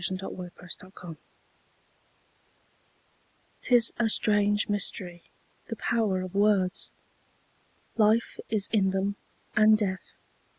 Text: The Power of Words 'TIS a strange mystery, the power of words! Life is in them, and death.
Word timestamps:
The 0.03 0.17
Power 0.17 0.47
of 0.47 0.57
Words 0.57 1.21
'TIS 3.61 3.91
a 3.99 4.09
strange 4.09 4.67
mystery, 4.67 5.21
the 5.67 5.75
power 5.75 6.21
of 6.23 6.33
words! 6.33 6.89
Life 7.97 8.39
is 8.49 8.67
in 8.73 8.89
them, 8.89 9.15
and 9.55 9.77
death. 9.77 10.15